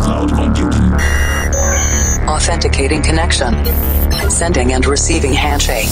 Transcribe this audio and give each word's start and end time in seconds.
cloud 0.00 0.32
computing. 0.32 0.92
Authenticating 2.28 3.02
connection. 3.02 3.54
Sending 4.30 4.72
and 4.72 4.86
receiving 4.86 5.32
handshake. 5.32 5.88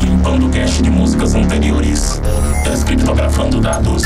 Limpando 0.00 0.48
cache 0.50 0.82
de 0.82 0.90
músicas 0.90 1.34
anteriores. 1.34 2.20
Descriptografando 2.64 3.60
dados. 3.60 4.02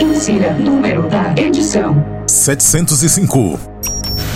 Insira 0.00 0.52
número 0.54 1.08
da 1.08 1.34
edição: 1.36 2.04
705. 2.26 3.58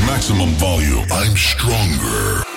Maximum 0.07 0.53
volume. 0.55 1.07
I'm 1.11 1.37
stronger. 1.37 2.54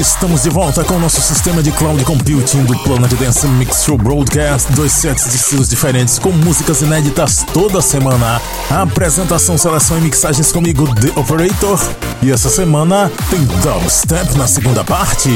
Estamos 0.00 0.44
de 0.44 0.48
volta 0.48 0.82
com 0.82 0.94
o 0.94 0.98
nosso 0.98 1.20
sistema 1.20 1.62
de 1.62 1.70
cloud 1.72 2.02
computing 2.06 2.64
do 2.64 2.74
Planet 2.78 3.12
Dance 3.16 3.46
Mix 3.46 3.84
Show 3.84 3.98
Broadcast. 3.98 4.72
Dois 4.72 4.92
sets 4.92 5.28
de 5.28 5.36
estilos 5.36 5.68
diferentes 5.68 6.18
com 6.18 6.30
músicas 6.30 6.80
inéditas 6.80 7.44
toda 7.52 7.82
semana. 7.82 8.40
Apresentação, 8.70 9.58
seleção 9.58 9.98
e 9.98 10.02
mixagens 10.02 10.52
comigo, 10.52 10.86
The 10.94 11.18
Operator. 11.18 11.78
E 12.22 12.30
essa 12.30 12.48
semana 12.48 13.10
tem 13.28 13.44
dubstep 13.44 14.38
na 14.38 14.46
segunda 14.46 14.84
parte. 14.84 15.28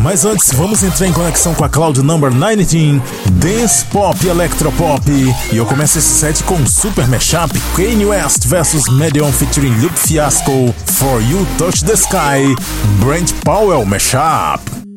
Mas 0.00 0.24
antes, 0.24 0.50
vamos 0.52 0.82
entrar 0.82 1.06
em 1.06 1.12
conexão 1.12 1.54
com 1.54 1.64
a 1.64 1.68
Cloud 1.68 2.02
Number 2.02 2.30
19, 2.32 3.02
Dance 3.32 3.84
Pop 3.86 4.18
e 4.24 4.30
Electropop. 4.30 5.10
E 5.52 5.56
eu 5.56 5.66
começo 5.66 5.98
esse 5.98 6.08
set 6.08 6.42
com 6.44 6.66
Super 6.66 7.06
Mashup 7.08 7.60
Kanye 7.76 8.06
West 8.06 8.46
vs 8.46 8.88
Medion 8.88 9.30
featuring 9.32 9.78
Luke 9.80 9.98
Fiasco, 9.98 10.74
For 10.86 11.22
You 11.22 11.46
Touch 11.58 11.84
the 11.84 11.92
Sky, 11.92 12.56
Brent 13.00 13.32
Powell 13.44 13.84
Mashup. 13.84 14.87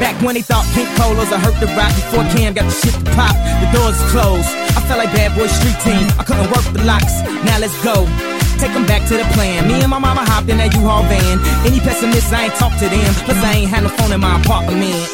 Back 0.00 0.16
when 0.24 0.34
they 0.34 0.40
thought 0.40 0.64
pink 0.72 0.88
polos 0.96 1.28
I 1.28 1.38
hurt 1.38 1.60
the 1.60 1.68
rock 1.76 1.92
before 1.92 2.24
Cam 2.32 2.56
got 2.56 2.64
the 2.64 2.72
shit 2.72 2.96
to 2.96 3.04
pop. 3.12 3.36
The 3.60 3.68
doors 3.76 4.00
closed. 4.08 4.48
I 4.72 4.80
felt 4.88 4.96
like 4.96 5.12
bad 5.12 5.36
boy 5.36 5.46
street 5.46 5.76
team. 5.84 6.08
I 6.16 6.24
couldn't 6.24 6.48
work 6.48 6.64
the 6.72 6.82
locks. 6.88 7.20
Now 7.44 7.60
let's 7.60 7.76
go. 7.84 8.08
Take 8.56 8.72
them 8.72 8.88
back 8.88 9.04
to 9.08 9.16
the 9.20 9.28
plan. 9.36 9.68
Me 9.68 9.76
and 9.80 9.92
my 9.92 10.00
mama 10.00 10.24
hopped 10.24 10.48
in 10.48 10.56
that 10.56 10.72
U-Haul 10.72 11.04
van. 11.04 11.36
Any 11.68 11.80
pessimists, 11.80 12.32
I 12.32 12.48
ain't 12.48 12.56
talk 12.56 12.72
to 12.80 12.88
them. 12.88 13.12
Plus, 13.28 13.40
I 13.44 13.64
ain't 13.64 13.70
had 13.70 13.84
no 13.84 13.90
phone 13.92 14.12
in 14.12 14.20
my 14.20 14.40
apartment. 14.40 15.04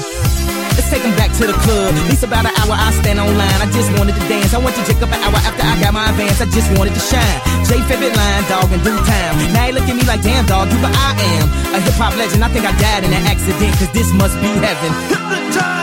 Let's 0.77 0.93
take 0.93 1.03
back 1.17 1.33
to 1.41 1.49
the 1.49 1.57
club. 1.65 1.97
At 1.97 2.05
least 2.05 2.23
about 2.23 2.45
an 2.45 2.53
hour 2.61 2.77
I 2.77 2.93
stand 3.01 3.19
online. 3.19 3.59
I 3.65 3.67
just 3.73 3.89
wanted 3.97 4.15
to 4.15 4.25
dance. 4.29 4.53
I 4.53 4.61
went 4.61 4.77
to 4.77 4.85
Jacob 4.85 5.09
an 5.09 5.21
hour 5.25 5.41
after 5.41 5.65
I 5.65 5.75
got 5.81 5.97
my 5.97 6.05
advance. 6.13 6.41
I 6.41 6.47
just 6.53 6.69
wanted 6.77 6.93
to 6.93 7.01
shine. 7.01 7.39
J 7.65 7.81
favorite 7.89 8.13
line, 8.13 8.45
dog, 8.53 8.69
in 8.69 8.81
due 8.85 9.01
time. 9.09 9.35
Now 9.57 9.67
he 9.67 9.73
look 9.73 9.89
at 9.89 9.97
me 9.97 10.05
like, 10.05 10.21
damn, 10.21 10.45
dog, 10.45 10.69
you 10.69 10.79
but 10.85 10.93
I 10.93 11.17
am. 11.41 11.49
A 11.73 11.81
hip 11.81 11.97
hop 11.97 12.13
legend. 12.21 12.45
I 12.45 12.49
think 12.53 12.69
I 12.69 12.77
died 12.77 13.05
in 13.09 13.13
an 13.13 13.25
accident, 13.25 13.73
cause 13.81 13.91
this 13.97 14.13
must 14.13 14.37
be 14.45 14.53
heaven. 14.61 15.76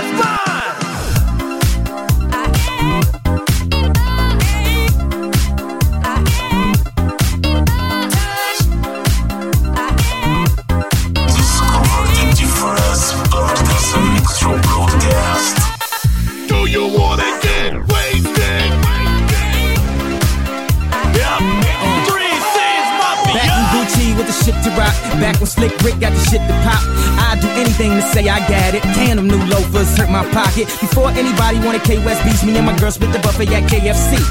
Say 28.13 28.29
I 28.29 28.39
got 28.45 28.77
it. 28.77 28.85
Can 28.93 29.17
them 29.17 29.27
new 29.27 29.41
loafers 29.49 29.89
hurt 29.97 30.09
my 30.13 30.21
pocket. 30.29 30.69
Before 30.77 31.09
anybody 31.09 31.57
wanted 31.65 31.81
K 31.81 31.97
West 32.05 32.21
beats, 32.23 32.45
me 32.45 32.55
and 32.55 32.65
my 32.65 32.77
girl 32.77 32.93
split 32.93 33.11
the 33.11 33.19
buffet 33.19 33.49
at 33.49 33.65
KFC. 33.65 34.21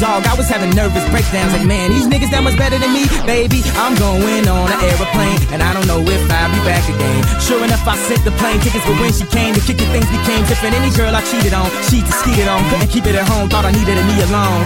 Dog, 0.00 0.24
I 0.24 0.34
was 0.34 0.48
having 0.48 0.72
nervous 0.72 1.04
breakdowns 1.12 1.52
like, 1.52 1.66
man, 1.66 1.90
these 1.90 2.08
niggas 2.08 2.32
that 2.32 2.40
much 2.40 2.56
better 2.56 2.80
than 2.80 2.88
me. 2.94 3.04
Baby, 3.28 3.60
I'm 3.76 3.92
going 4.00 4.48
on 4.48 4.72
an 4.72 4.80
aeroplane, 4.80 5.42
and 5.52 5.60
I 5.60 5.76
don't 5.76 5.84
know 5.84 6.00
if 6.00 6.22
I'll 6.30 6.50
be 6.54 6.60
back 6.64 6.86
again. 6.88 7.20
Sure 7.42 7.60
enough, 7.60 7.84
I 7.84 7.98
sent 8.08 8.24
the 8.24 8.32
plane 8.40 8.62
tickets, 8.64 8.86
but 8.88 8.96
when 8.96 9.12
she 9.12 9.28
came, 9.28 9.52
the 9.52 9.60
kicking 9.60 9.90
things 9.92 10.08
became 10.08 10.42
different. 10.48 10.72
Any 10.78 10.88
girl 10.96 11.12
I 11.12 11.20
cheated 11.28 11.52
on, 11.52 11.68
she 11.90 12.00
to 12.00 12.12
skeeted 12.24 12.48
on. 12.48 12.64
Couldn't 12.72 12.88
keep 12.88 13.04
it 13.04 13.18
at 13.18 13.28
home, 13.28 13.52
thought 13.52 13.68
I 13.68 13.74
needed 13.74 13.98
a 13.98 14.04
knee 14.08 14.22
alone. 14.24 14.64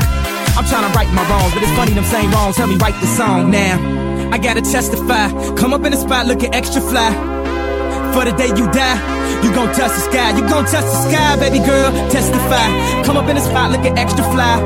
I'm 0.54 0.68
trying 0.68 0.84
to 0.84 0.92
right 0.92 1.08
my 1.16 1.24
wrongs, 1.32 1.50
but 1.56 1.64
it's 1.64 1.72
funny 1.74 1.96
them 1.96 2.04
same 2.04 2.30
wrongs 2.30 2.60
help 2.60 2.68
me 2.68 2.76
write 2.76 2.94
the 3.00 3.08
song 3.08 3.50
now. 3.50 3.80
I 4.30 4.36
gotta 4.36 4.60
testify, 4.60 5.32
come 5.56 5.72
up 5.72 5.82
in 5.88 5.96
the 5.96 5.98
spot 5.98 6.28
looking 6.28 6.52
extra 6.52 6.84
fly. 6.84 7.31
For 8.12 8.24
the 8.24 8.32
day 8.32 8.48
you 8.48 8.66
die, 8.70 8.98
you 9.42 9.50
gon' 9.54 9.72
touch 9.74 9.92
the 9.96 10.02
sky, 10.10 10.36
you 10.36 10.42
gon' 10.46 10.64
touch 10.66 10.84
the 10.84 11.00
sky, 11.08 11.36
baby 11.40 11.58
girl, 11.58 11.90
testify. 12.10 12.68
Come 13.04 13.16
up 13.16 13.28
in 13.28 13.36
the 13.36 13.42
spot 13.42 13.70
looking 13.72 13.96
extra 13.96 14.22
fly. 14.32 14.60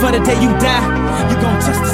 For 0.00 0.10
the 0.10 0.20
day 0.24 0.40
you 0.40 0.50
die, 0.58 0.84
you 1.30 1.36
gon' 1.36 1.60
touch 1.60 1.78
the 1.84 1.85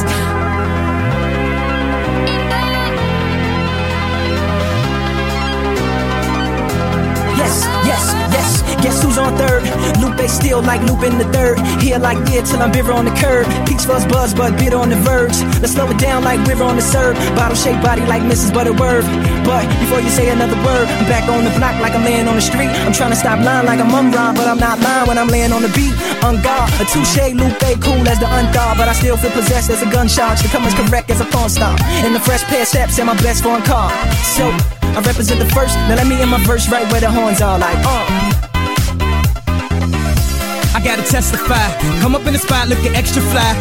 yes. 8.33 8.63
Guess 8.83 9.03
who's 9.03 9.19
on 9.19 9.37
third? 9.37 9.63
Lupe 10.03 10.29
still 10.29 10.63
like 10.63 10.83
Lupe 10.89 11.05
in 11.05 11.19
the 11.19 11.29
third. 11.33 11.59
Here 11.81 11.99
like 11.99 12.19
there 12.27 12.43
till 12.43 12.61
I'm 12.63 12.73
bitter 12.73 12.93
on 12.93 13.05
the 13.05 13.15
curb. 13.23 13.47
Peach 13.67 13.85
fuzz 13.85 14.05
buzz, 14.07 14.35
but 14.35 14.59
bitter 14.59 14.77
on 14.77 14.91
the 14.91 14.97
verge. 14.97 15.37
Let's 15.61 15.75
slow 15.75 15.89
it 15.91 15.99
down 15.99 16.25
like 16.25 16.41
river 16.47 16.65
on 16.65 16.77
the 16.77 16.83
serve. 16.83 17.17
Bottle 17.37 17.57
shaped 17.57 17.83
body 17.83 18.03
like 18.07 18.23
Mrs. 18.23 18.53
Butterworth. 18.53 19.07
But 19.45 19.69
before 19.81 20.01
you 20.01 20.11
say 20.11 20.31
another 20.31 20.57
word, 20.67 20.89
I'm 20.89 21.07
back 21.07 21.29
on 21.29 21.45
the 21.45 21.55
block 21.59 21.79
like 21.81 21.95
I'm 21.95 22.05
laying 22.05 22.27
on 22.27 22.37
the 22.37 22.43
street. 22.43 22.71
I'm 22.85 22.93
trying 22.93 23.11
to 23.11 23.17
stop 23.17 23.39
lying 23.45 23.67
like 23.67 23.81
I'm 23.81 23.91
Mumron, 23.91 24.35
but 24.35 24.47
I'm 24.47 24.59
not 24.59 24.81
lying 24.81 25.07
when 25.07 25.19
I'm 25.19 25.29
laying 25.29 25.53
on 25.53 25.63
the 25.63 25.73
beat. 25.77 25.95
On 26.25 26.41
guard, 26.43 26.71
a 26.81 26.85
touche, 26.85 27.35
Lupe 27.35 27.73
cool 27.81 28.03
as 28.09 28.19
the 28.19 28.27
undar, 28.27 28.77
but 28.77 28.89
I 28.89 28.95
still 28.95 29.17
feel 29.17 29.31
possessed 29.31 29.71
as 29.71 29.83
a 29.83 29.91
gunshot. 29.91 30.39
Come 30.51 30.65
as 30.65 30.75
correct 30.75 31.11
as 31.11 31.21
a 31.21 31.25
pawn 31.27 31.49
star. 31.49 31.77
And 32.05 32.15
the 32.15 32.21
fresh 32.21 32.43
pair 32.45 32.65
steps 32.65 32.99
and 32.99 33.07
my 33.07 33.17
best 33.23 33.43
foreign 33.43 33.63
car. 33.63 33.91
So 34.37 34.51
I 34.97 35.01
represent 35.01 35.41
the 35.41 35.49
first. 35.55 35.75
Now 35.89 35.97
let 35.97 36.07
me 36.07 36.21
in 36.21 36.29
my 36.29 36.43
verse 36.45 36.69
right 36.69 36.87
where 36.93 37.01
the 37.01 37.11
horns 37.11 37.41
are 37.41 37.59
like, 37.59 37.79
uh. 37.85 38.05
I 40.77 40.81
gotta 40.85 41.03
testify. 41.03 41.67
Come 42.01 42.15
up 42.15 42.27
in 42.27 42.33
the 42.33 42.39
spot 42.39 42.69
looking 42.69 42.95
extra 42.95 43.23
fly. 43.33 43.53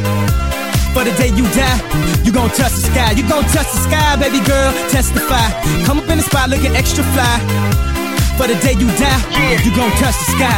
For 0.93 1.03
the 1.05 1.11
day 1.15 1.29
you 1.29 1.47
die, 1.55 1.79
you 2.23 2.31
gon' 2.33 2.49
touch 2.49 2.73
the 2.75 2.83
sky. 2.91 3.11
You 3.11 3.23
gon' 3.27 3.43
touch 3.55 3.69
the 3.71 3.79
sky, 3.87 4.15
baby 4.19 4.43
girl. 4.43 4.71
Testify. 4.89 5.47
Come 5.85 5.99
up 5.99 6.09
in 6.09 6.17
the 6.17 6.23
spot 6.23 6.49
looking 6.49 6.75
extra 6.75 7.03
fly. 7.15 7.39
For 8.35 8.47
the 8.47 8.55
day 8.59 8.73
you 8.73 8.87
die, 8.99 9.21
you 9.63 9.71
gon' 9.75 9.91
touch 10.01 10.17
the 10.19 10.27
sky. 10.35 10.57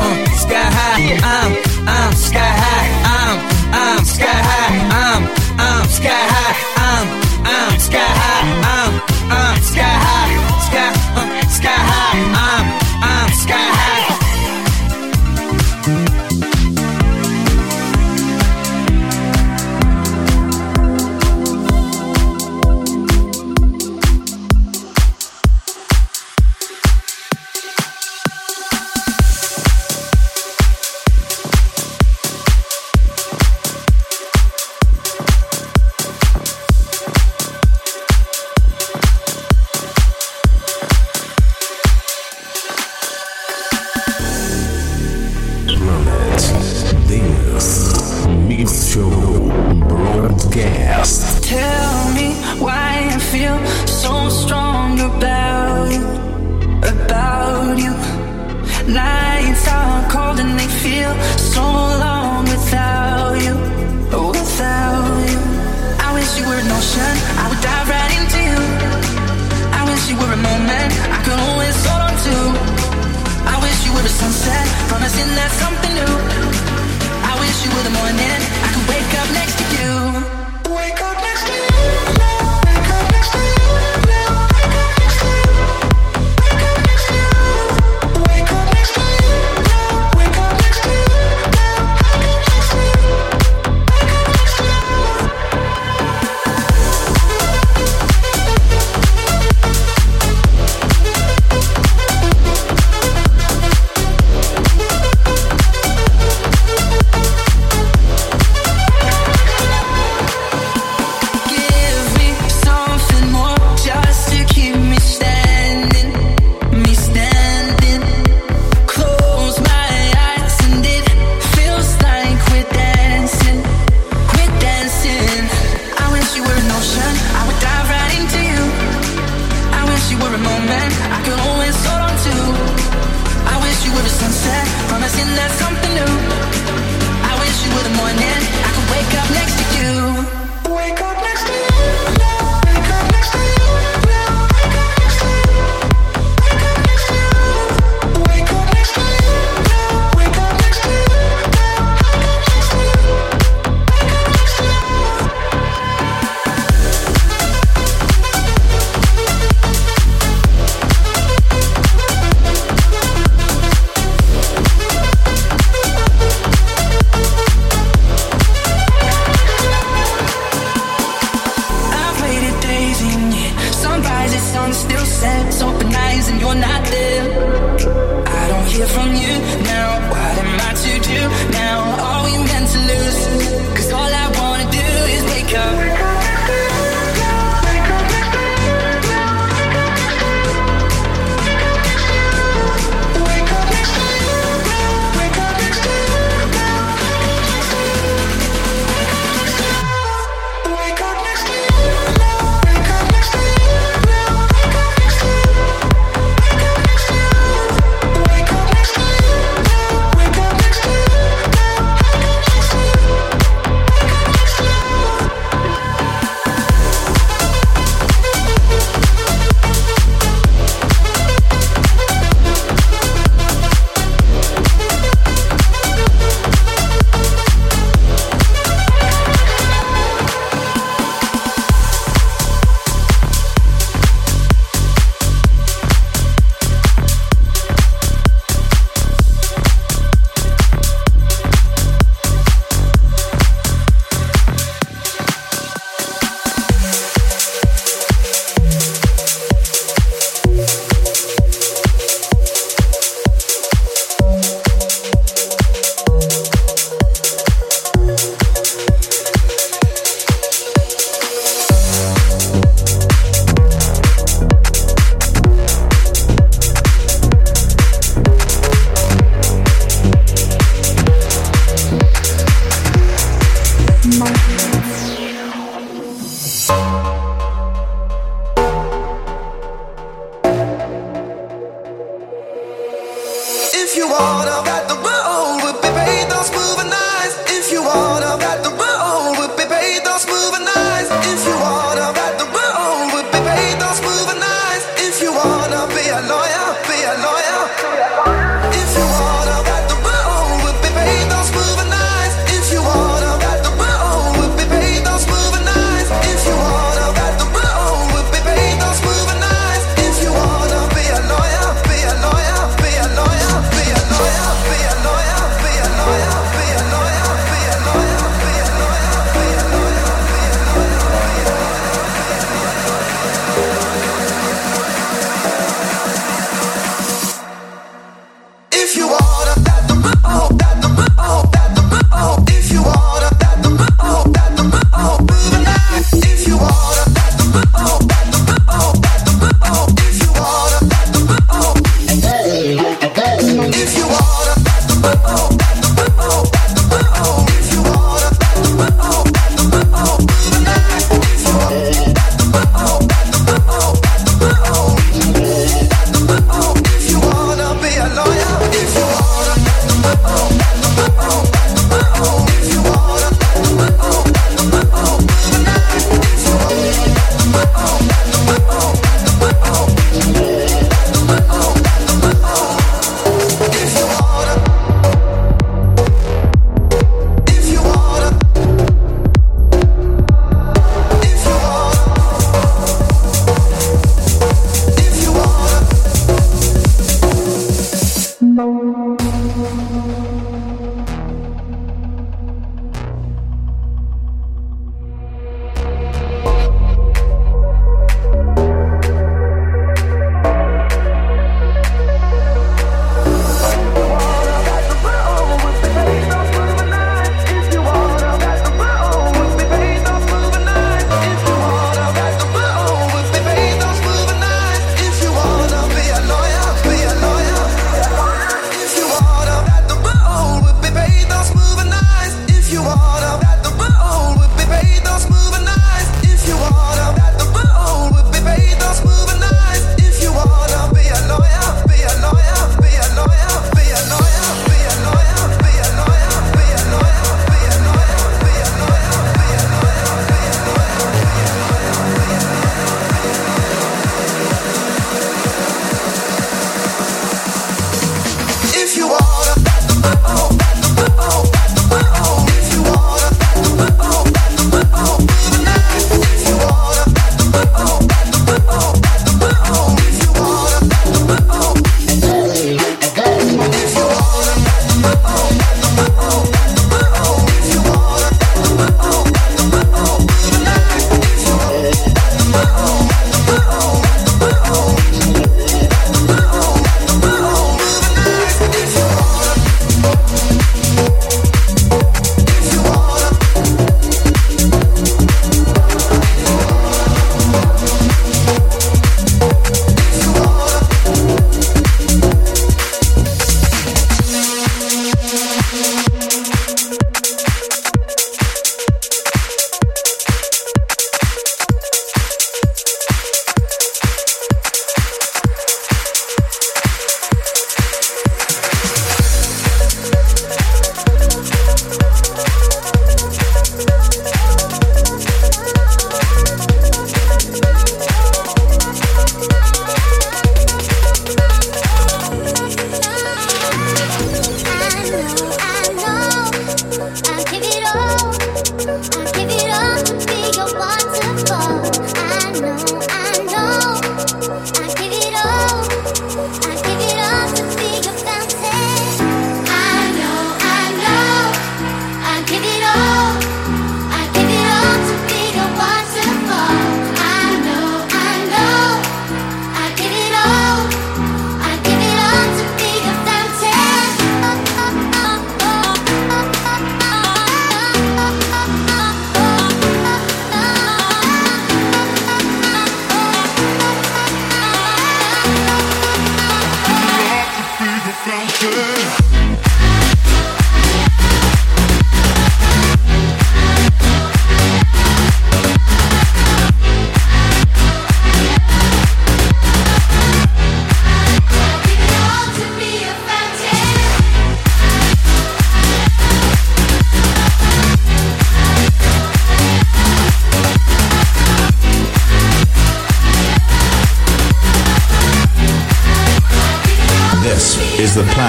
Uh, 0.00 0.16
sky 0.32 0.64
high, 0.64 1.20
I'm, 1.20 1.52
I'm 1.86 2.12
sky 2.14 2.38
high, 2.40 2.88
I'm, 3.04 3.38
I'm 3.72 4.04
sky 4.04 4.40
high, 4.48 4.78
I'm, 4.96 5.22
I'm 5.58 5.88
sky 5.88 6.08
high, 6.08 6.56
I'm, 6.76 7.06
I'm 7.44 7.78
sky 7.80 7.98
high, 7.98 8.46
I'm, 8.64 9.09
I'm 9.32 9.62
sky 9.62 9.82
high, 9.82 10.60
sky, 10.66 10.90
uh, 11.14 11.48
sky 11.48 11.68
high, 11.70 12.18
I'm, 12.34 12.66
I'm 13.02 13.32
sky 13.32 13.54
high. 13.54 14.19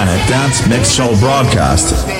Planet 0.02 0.28
Dance 0.28 0.66
Mix 0.66 0.90
Show 0.90 1.16
broadcast. 1.20 2.11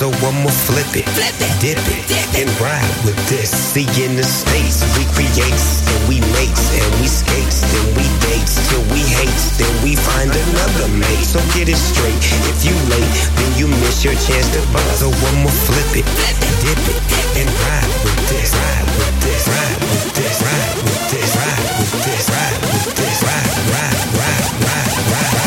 So 0.00 0.08
I'ma 0.08 0.48
flip 0.48 0.96
it, 0.96 1.04
flip 1.12 1.36
it 1.44 1.52
dip 1.60 1.76
it, 1.76 2.08
dip 2.08 2.32
it, 2.32 2.48
and 2.48 2.48
ride 2.56 2.88
with 3.04 3.20
this. 3.28 3.52
See 3.52 3.84
in 4.00 4.16
the 4.16 4.24
states, 4.24 4.80
we 4.96 5.04
create, 5.12 5.52
and 5.52 6.00
we 6.08 6.24
makes 6.32 6.72
and 6.72 6.88
we 7.04 7.04
skates, 7.04 7.60
then 7.68 7.84
we 7.92 8.08
dates 8.24 8.56
till 8.72 8.80
we 8.96 9.04
hate, 9.04 9.44
then 9.60 9.68
we 9.84 10.00
find 10.00 10.32
another 10.32 10.88
mate. 10.88 11.28
So 11.28 11.36
get 11.52 11.68
it 11.68 11.76
straight. 11.76 12.16
If 12.48 12.64
you 12.64 12.72
late, 12.88 13.12
then 13.36 13.52
you 13.60 13.68
miss 13.84 14.00
your 14.00 14.16
chance 14.16 14.48
to 14.56 14.64
buzz. 14.72 15.04
So 15.04 15.12
I'ma 15.12 15.52
flip 15.68 15.92
it, 15.92 16.08
flip 16.08 16.48
it 16.48 16.56
dip 16.64 16.80
it, 16.80 17.00
and 17.44 17.48
ride 17.68 17.92
with 18.00 18.20
this, 18.32 18.56
ride 18.56 18.88
with 18.96 19.16
this, 19.20 19.44
ride 19.52 19.80
with 19.84 20.16
this, 20.16 20.36
ride 20.40 20.76
with 20.80 21.04
this, 21.12 21.30
ride 21.36 21.68
with 21.76 21.92
this, 22.08 22.24
ride 22.24 22.56
with 22.72 22.88
this, 22.96 23.18
ride, 23.20 23.52
ride, 23.68 24.00
ride, 24.16 24.48
ride, 24.64 24.96
ride. 25.12 25.39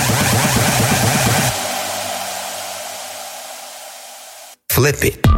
Flip 4.74 5.04
it. 5.06 5.33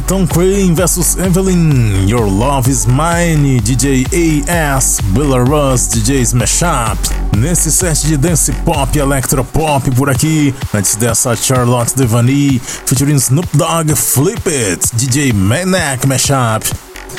Tom 0.00 0.26
Crane 0.26 0.74
vs 0.74 1.16
Evelyn. 1.18 2.08
Your 2.08 2.26
Love 2.26 2.70
Is 2.70 2.86
Mine 2.86 3.60
DJ 3.60 4.04
AS 4.48 5.00
Belarus 5.12 5.88
DJ 5.88 6.22
Smash 6.22 6.62
Up 6.62 6.98
Nesse 7.36 7.70
set 7.70 8.06
de 8.06 8.16
dance 8.16 8.52
pop 8.64 8.96
e 8.96 9.00
electropop 9.00 9.90
por 9.92 10.10
aqui 10.10 10.54
Antes 10.74 10.96
dessa 10.96 11.34
Charlotte 11.36 11.96
Devani 11.96 12.60
Featuring 12.60 13.16
Snoop 13.16 13.48
Dogg 13.56 13.94
Flip 13.94 14.48
It 14.48 14.94
DJ 14.94 15.32
Maniac 15.32 16.06
Mashup. 16.06 16.66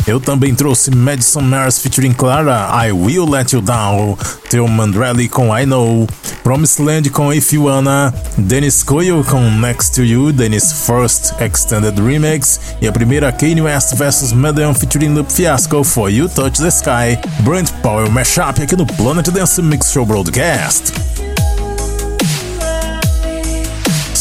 Eu 0.05 0.19
também 0.21 0.55
trouxe 0.55 0.89
Madison 0.89 1.41
Mars 1.41 1.79
featuring 1.79 2.13
Clara, 2.13 2.69
I 2.85 2.91
Will 2.93 3.29
Let 3.29 3.51
You 3.53 3.61
Down, 3.61 4.17
Theo 4.49 4.65
Mandrelli 4.67 5.27
com 5.27 5.57
I 5.57 5.65
Know, 5.65 6.07
Promised 6.47 6.81
Land 6.81 7.09
com 7.09 7.33
If 7.33 7.51
You 7.51 7.65
Wanna, 7.65 8.13
Dennis 8.37 8.81
Coyle 8.81 9.21
com 9.21 9.59
Next 9.59 9.93
to 9.95 10.01
You, 10.01 10.31
Dennis 10.31 10.71
First 10.87 11.33
Extended 11.41 11.99
Remix 11.99 12.57
e 12.81 12.87
a 12.87 12.91
primeira 12.93 13.33
Kanye 13.33 13.61
West 13.61 13.97
vs 13.97 14.31
Madame 14.31 14.73
featuring 14.73 15.13
Loop 15.13 15.29
Fiasco 15.29 15.83
For 15.83 16.09
You 16.09 16.29
Touch 16.29 16.61
the 16.61 16.71
Sky, 16.71 17.19
Brent 17.41 17.69
Powell 17.81 18.09
Mashup 18.09 18.61
aqui 18.63 18.77
no 18.77 18.85
Planet 18.85 19.29
Dance 19.29 19.61
Mix 19.61 19.91
Show 19.91 20.05
Broadcast. 20.05 21.16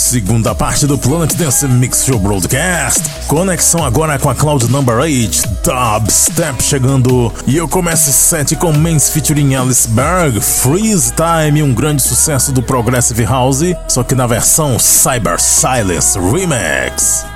Segunda 0.06 0.54
parte 0.54 0.86
do 0.86 0.96
Planet 0.96 1.34
Dance 1.34 1.66
Mix 1.66 2.04
Show 2.04 2.16
Broadcast. 2.20 3.02
Conexão 3.26 3.84
agora 3.84 4.16
com 4.20 4.30
a 4.30 4.36
Cloud 4.36 4.70
Number 4.70 4.98
8, 4.98 5.42
Dub 5.64 6.08
Step 6.08 6.62
chegando. 6.62 7.32
E 7.44 7.56
eu 7.56 7.66
começo 7.66 8.08
esse 8.08 8.18
set 8.20 8.54
com 8.54 8.72
Mans 8.72 9.10
featuring 9.10 9.56
Alice 9.56 9.88
Berg, 9.88 10.40
Freeze 10.40 11.12
Time, 11.12 11.60
um 11.60 11.74
grande 11.74 12.02
sucesso 12.02 12.52
do 12.52 12.62
Progressive 12.62 13.24
House, 13.24 13.74
só 13.88 14.04
que 14.04 14.14
na 14.14 14.28
versão 14.28 14.78
Cyber 14.78 15.40
Silence 15.40 16.16
Remix. 16.16 17.35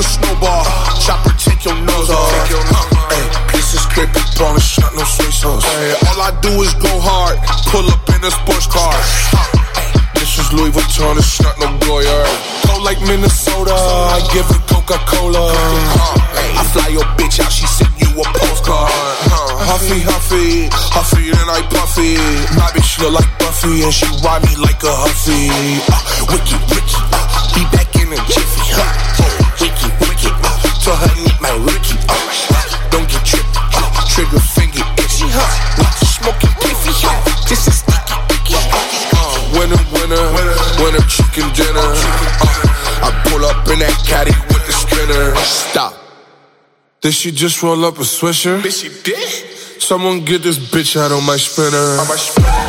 A 0.00 0.02
snowball. 0.02 0.64
Chopper, 0.96 1.34
take 1.36 1.64
your 1.64 1.76
nose 1.76 2.10
off. 2.10 2.32
Hey, 3.12 3.26
pieces 3.52 3.84
crispy, 3.92 4.24
prawn 4.36 4.58
shot, 4.58 4.92
no 4.96 5.04
soy 5.04 5.28
sauce. 5.28 5.64
Hey, 5.64 5.92
all 6.08 6.20
I 6.24 6.32
do 6.40 6.50
is 6.64 6.72
go 6.80 6.90
hard. 7.04 7.36
Pull 7.68 7.84
up 7.84 8.00
in 8.16 8.24
a 8.24 8.32
sports 8.32 8.66
car. 8.66 8.96
This 10.16 10.38
is 10.40 10.48
Louis 10.52 10.72
Vuitton, 10.72 11.16
it's 11.16 11.40
not 11.40 11.56
no 11.60 11.68
Goya. 11.84 12.24
Go 12.66 12.80
like 12.82 13.00
Minnesota, 13.04 13.76
I 13.76 14.20
give 14.32 14.48
her 14.48 14.60
Coca 14.68 14.96
Cola. 15.04 15.52
I 15.52 16.64
fly 16.72 16.88
your 16.88 17.04
bitch 17.20 17.40
out, 17.40 17.52
she 17.52 17.66
send 17.66 17.92
you 18.00 18.08
a 18.08 18.24
postcard. 18.36 18.88
Huffy, 19.68 20.00
huffy, 20.00 20.68
huffy, 20.72 21.28
and 21.30 21.48
I 21.48 21.60
puffy. 21.68 22.16
My 22.56 22.72
bitch 22.72 22.98
look 23.00 23.20
like 23.20 23.30
Buffy, 23.38 23.84
and 23.84 23.92
she 23.92 24.06
ride 24.24 24.42
me 24.44 24.56
like 24.56 24.82
a 24.82 24.92
huffy. 24.92 25.48
Uh, 25.88 26.00
wiki, 26.32 26.56
wiki, 26.72 26.98
chicken 41.40 41.54
dinner. 41.54 41.80
Uh, 41.80 43.06
I 43.06 43.22
pull 43.28 43.44
up 43.44 43.66
in 43.68 43.78
that 43.80 43.96
caddy 44.06 44.32
with 44.48 44.66
the 44.66 44.72
spinner. 44.72 45.34
Stop. 45.36 45.94
Did 47.00 47.14
she 47.14 47.30
just 47.30 47.62
roll 47.62 47.84
up 47.84 47.96
a 47.98 48.02
swisher? 48.02 48.60
Bitch, 48.60 48.82
she 48.82 49.02
did. 49.02 49.80
Someone 49.80 50.24
get 50.24 50.42
this 50.42 50.58
bitch 50.58 50.96
out 51.00 51.12
on 51.12 51.24
my 51.24 51.36
spinner. 51.36 51.98
On 52.00 52.08
my 52.08 52.16
spinner. 52.16 52.59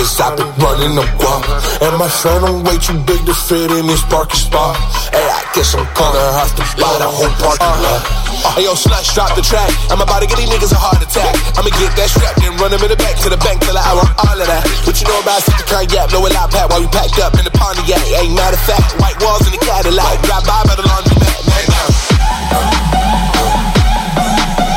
Tell 0.00 0.08
them 0.08 0.08
niggas 0.08 0.20
I 0.20 0.36
been 0.36 0.50
running 0.64 0.94
the 0.96 1.04
guap. 1.20 1.44
And 1.84 1.98
my 1.98 2.08
friend, 2.08 2.44
I'm 2.44 2.64
way 2.64 2.78
too 2.78 2.96
big 3.04 3.20
to 3.26 3.34
fit 3.34 3.70
in 3.70 3.86
this 3.86 4.02
parking 4.08 4.36
spot. 4.36 4.76
Hey, 5.12 5.20
I 5.20 5.44
guess 5.52 5.74
I'm 5.74 5.84
gonna 5.92 6.32
have 6.40 6.52
to 6.56 6.64
buy 6.80 6.96
the 6.98 7.08
whole 7.08 7.28
parking 7.36 7.66
lot. 7.84 8.00
Uh-huh. 8.00 8.56
Hey, 8.56 8.64
yo, 8.64 8.74
slush, 8.74 9.12
drop 9.14 9.36
the 9.36 9.42
track. 9.42 9.68
I'm 9.92 10.00
about 10.00 10.20
to 10.24 10.26
get 10.26 10.38
these 10.38 10.48
niggas 10.48 10.72
a 10.72 10.80
heart 10.80 11.02
attack. 11.02 11.36
I'ma 11.56 11.68
get 11.76 11.92
that 11.96 12.08
strap, 12.08 12.34
then 12.40 12.56
run 12.56 12.70
them 12.72 12.80
in 12.80 12.88
the 12.88 12.96
back 12.96 13.16
to 13.20 13.28
the 13.28 13.36
bank 13.44 13.60
till 13.60 13.76
I 13.76 13.92
want 13.92 14.08
all 14.16 14.38
of 14.40 14.48
that. 14.48 14.64
What 14.88 14.96
you 14.96 15.06
know 15.06 15.20
about 15.20 15.44
the 15.44 15.52
cognac? 15.68 16.08
Blow 16.08 16.24
a 16.24 16.30
loud 16.32 16.48
pack 16.50 16.70
while 16.70 16.80
we 16.80 16.88
packed 16.88 17.20
up 17.20 17.36
in 17.36 17.44
the 17.44 17.52
Pontiac. 17.52 18.00
Ain't 18.16 18.32
matter 18.32 18.56
of 18.56 18.64
fact, 18.64 18.96
white 18.96 19.18
walls 19.20 19.44
in 19.44 19.52
the 19.52 19.60
Cadillac. 19.60 20.24
Drive 20.24 20.44
by 20.48 20.64
by 20.64 20.74
the 20.76 20.86
laundromat. 20.88 21.40
Man 21.44 21.64
down. 21.68 21.90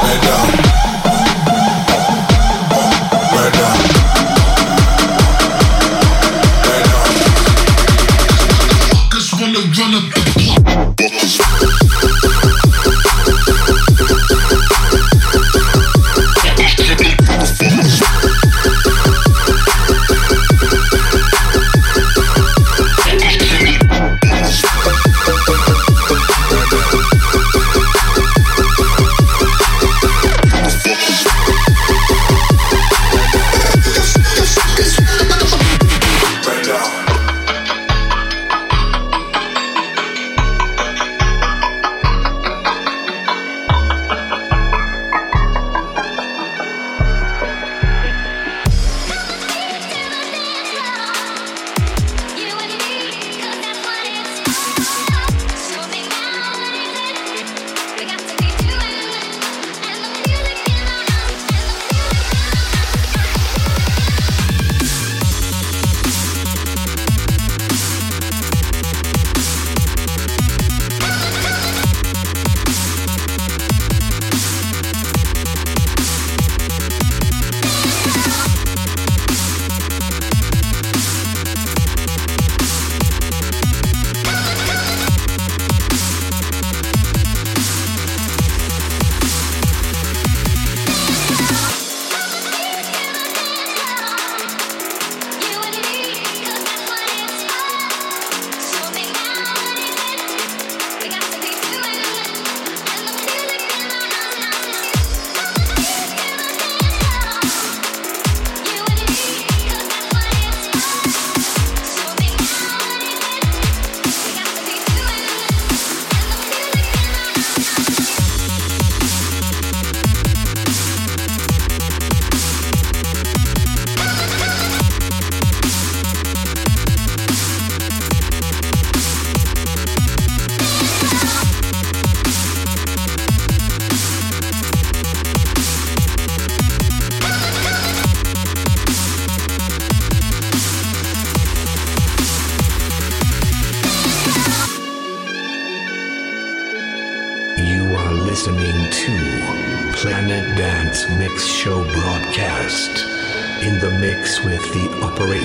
Man 0.04 0.20
down. 0.28 0.63
Wanna 9.54 9.68
run 9.78 9.94
up 9.94 10.04
the 10.98 11.10
listening 11.22 11.53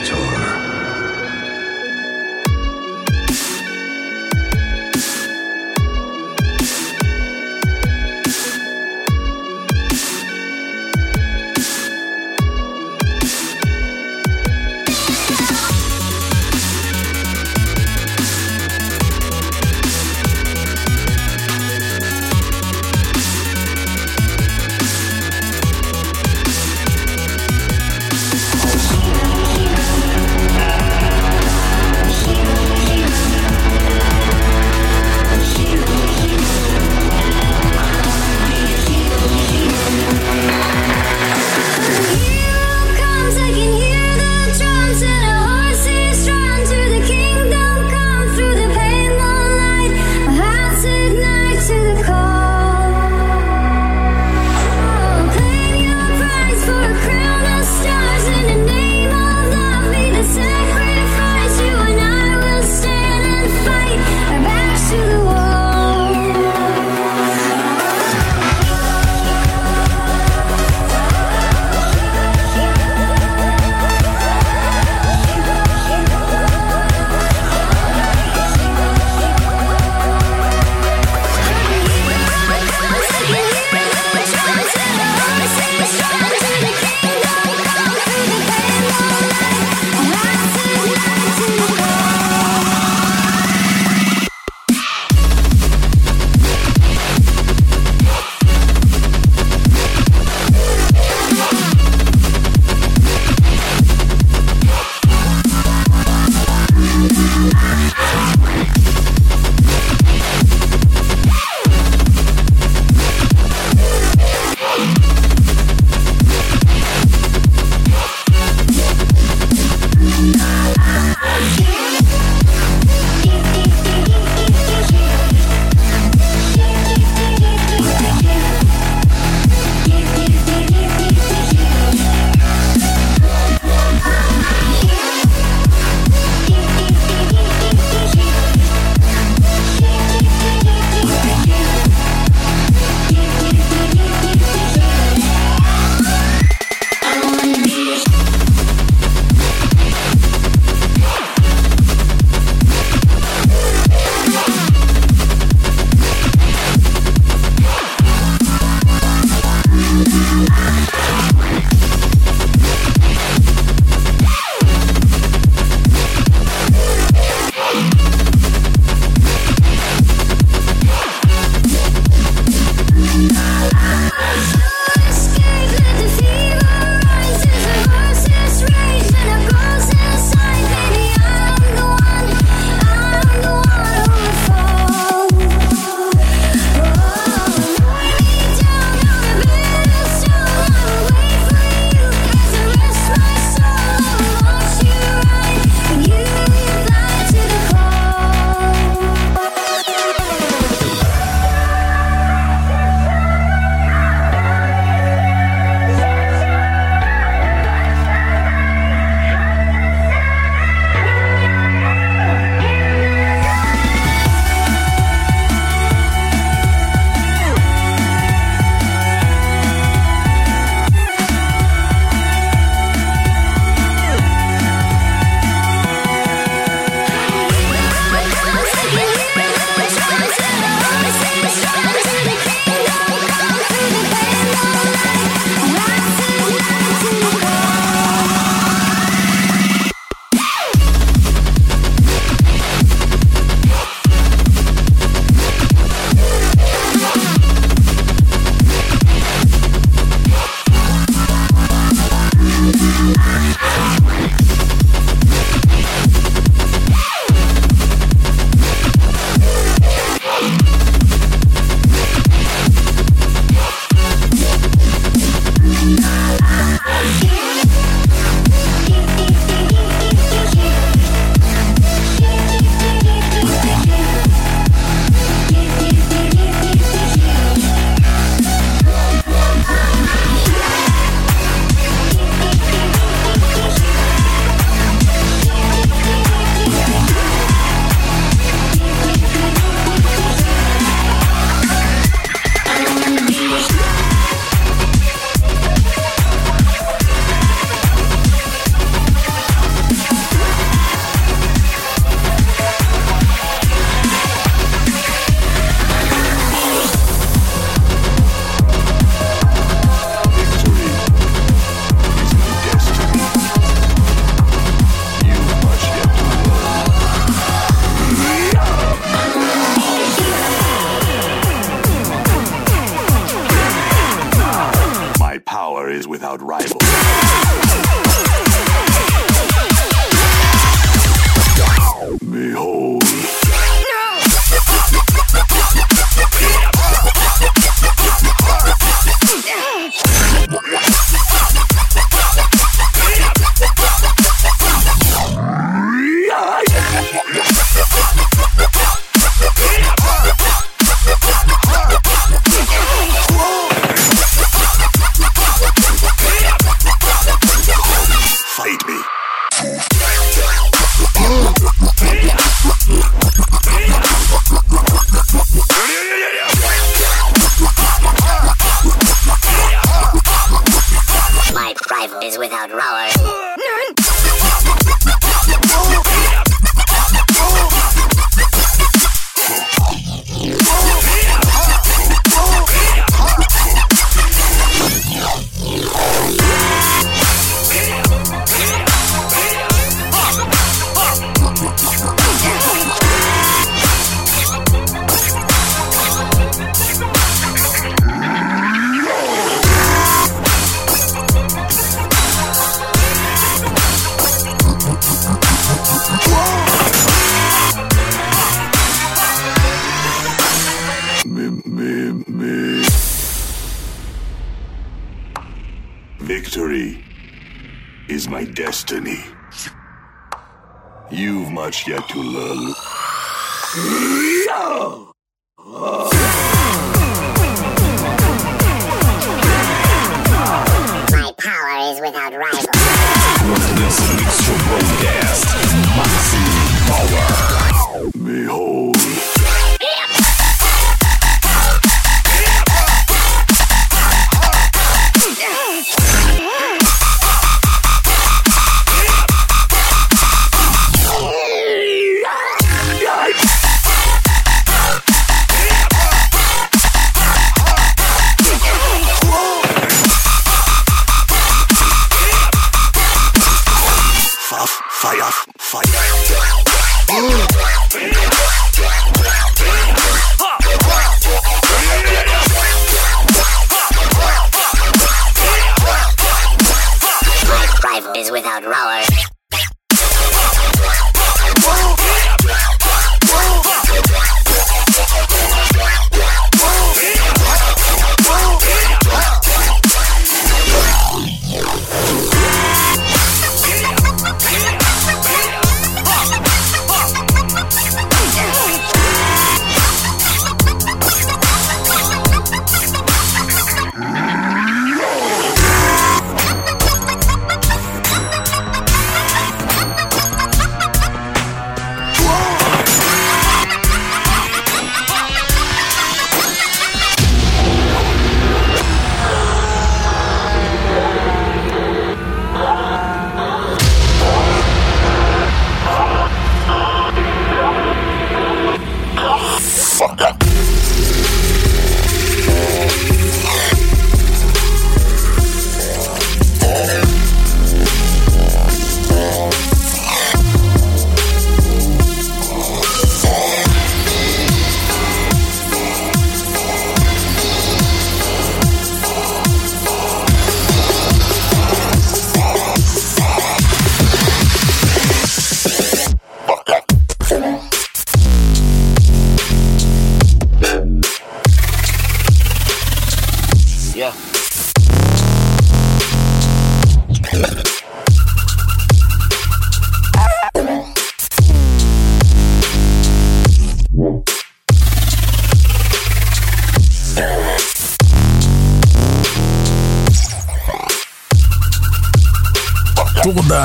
operator. 0.00 0.37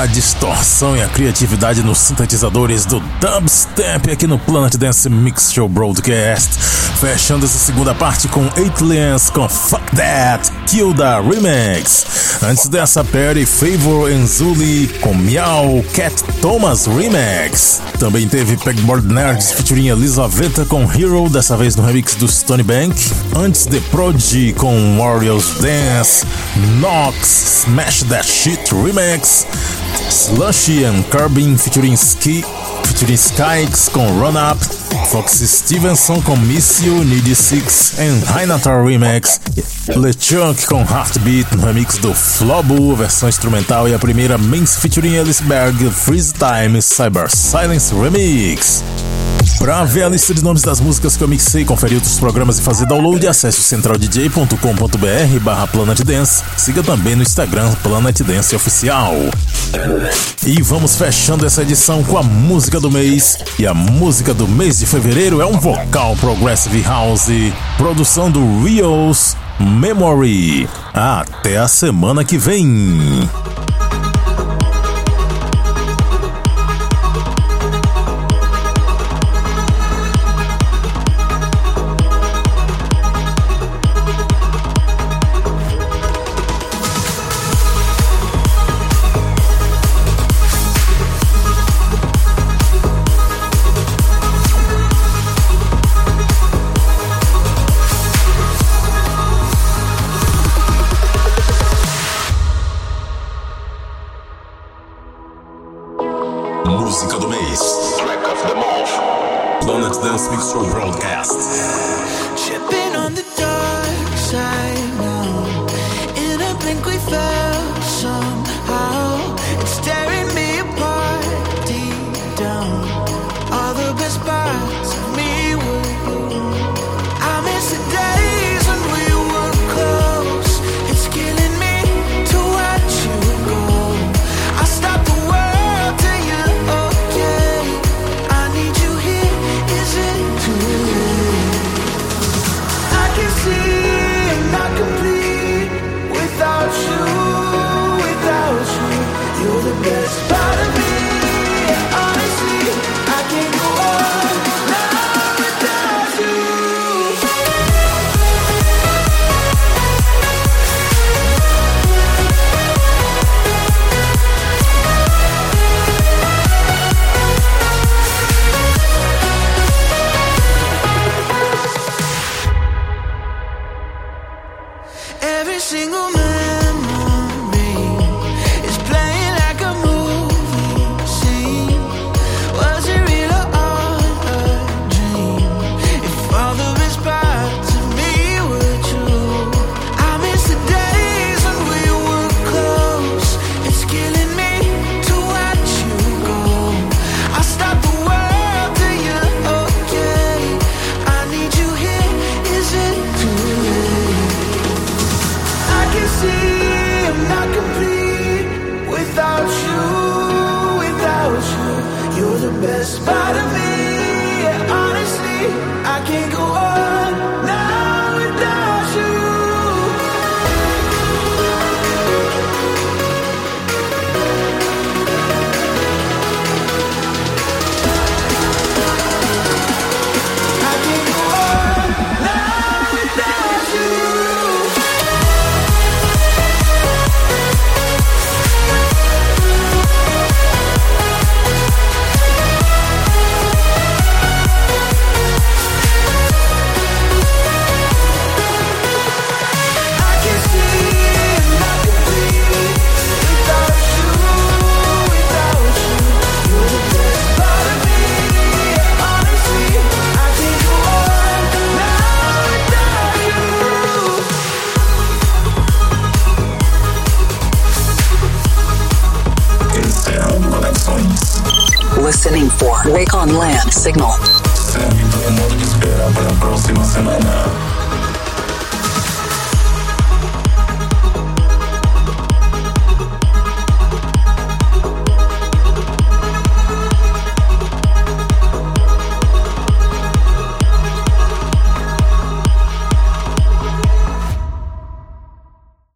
A 0.04 0.06
distorção 0.06 0.94
e 0.94 1.02
a 1.02 1.08
criatividade 1.08 1.82
nos 1.82 1.96
sintetizadores 1.96 2.84
do 2.84 3.00
dubstep 3.20 4.10
aqui 4.10 4.26
no 4.26 4.38
Planet 4.38 4.76
Dance 4.76 5.08
Mix 5.08 5.50
Show 5.50 5.66
Broadcast. 5.66 6.58
Fechando 7.00 7.46
essa 7.46 7.56
segunda 7.56 7.94
parte 7.94 8.28
com 8.28 8.46
Aliens 8.54 9.30
com 9.30 9.48
Fuck 9.48 9.96
That, 9.96 10.52
Kill 10.66 10.92
da 10.92 11.22
Remix. 11.22 12.04
Antes 12.42 12.68
dessa, 12.68 13.02
Perry 13.02 13.46
Favor 13.46 14.10
Enzuli 14.10 14.88
com 15.00 15.14
Meow 15.14 15.82
Cat 15.94 16.22
Thomas 16.42 16.86
Remix. 16.86 17.80
Também 17.98 18.28
teve 18.28 18.58
Pegboard 18.58 19.06
Nerds 19.06 19.52
featuring 19.52 19.88
Elisa 19.88 20.28
Veta 20.28 20.66
com 20.66 20.82
Hero, 20.82 21.30
dessa 21.30 21.56
vez 21.56 21.76
no 21.76 21.82
remix 21.82 22.14
do 22.14 22.28
Stony 22.28 22.62
Bank. 22.62 22.94
Antes 23.34 23.64
The 23.64 23.80
Prodigy 23.90 24.52
com 24.52 24.98
Warriors 24.98 25.54
Dance, 25.60 26.26
Nox 26.78 27.64
Smash 27.64 28.02
That 28.02 28.26
Shit 28.26 28.74
Remix. 28.74 29.46
Slushy 30.10 30.84
and 30.84 31.02
Carbin 31.10 31.56
featuring 31.58 31.96
Ski, 31.96 32.42
featuring 32.84 33.16
Skykes 33.16 33.88
com 33.88 34.06
Run 34.18 34.36
Up, 34.36 34.58
Foxy 35.10 35.46
Stevenson 35.46 36.20
com 36.22 36.36
Miss 36.36 36.80
You, 36.82 37.04
Need 37.04 37.34
Six 37.34 37.98
and 37.98 38.22
Hinatar 38.38 38.84
Remix, 38.84 39.40
LeChunk 39.88 40.66
com 40.66 40.82
Heartbeat 40.82 41.56
no 41.56 41.66
remix 41.66 41.98
do 41.98 42.14
Flobu, 42.14 42.94
versão 42.94 43.28
instrumental 43.28 43.88
e 43.88 43.94
a 43.94 43.98
primeira 43.98 44.38
Minx 44.38 44.76
featuring 44.76 45.14
Ellisberg, 45.14 45.90
Freeze 45.90 46.32
Time 46.32 46.78
Cyber 46.80 47.28
Silence 47.30 47.94
Remix. 47.94 48.82
Pra 49.58 49.84
ver 49.84 50.04
a 50.04 50.08
lista 50.08 50.34
de 50.34 50.42
nomes 50.42 50.62
das 50.62 50.80
músicas 50.80 51.16
que 51.16 51.24
eu 51.24 51.28
mixei, 51.28 51.64
conferir 51.64 51.96
outros 51.96 52.18
programas 52.18 52.58
e 52.58 52.62
fazer 52.62 52.86
download, 52.86 53.26
acesse 53.26 53.62
centraldj.com.br 53.62 55.40
barra 55.40 55.66
Planet 55.66 56.00
Dance. 56.02 56.42
Siga 56.56 56.82
também 56.82 57.16
no 57.16 57.22
Instagram 57.22 57.72
Planet 57.82 58.20
Dance 58.20 58.54
Oficial. 58.54 59.14
E 60.46 60.62
vamos 60.62 60.96
fechando 60.96 61.46
essa 61.46 61.62
edição 61.62 62.02
com 62.04 62.18
a 62.18 62.22
música 62.22 62.78
do 62.78 62.90
mês. 62.90 63.38
E 63.58 63.66
a 63.66 63.74
música 63.74 64.34
do 64.34 64.46
mês 64.46 64.78
de 64.78 64.86
fevereiro 64.86 65.40
é 65.40 65.46
um 65.46 65.58
vocal 65.58 66.16
Progressive 66.16 66.82
House, 66.82 67.28
produção 67.76 68.30
do 68.30 68.62
Rios 68.62 69.36
Memory. 69.58 70.68
Até 70.92 71.56
a 71.56 71.68
semana 71.68 72.24
que 72.24 72.38
vem. 72.38 73.28